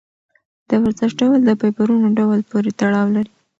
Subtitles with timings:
[0.69, 3.31] د ورزش ډول د فایبرونو ډول پورې تړاو لري.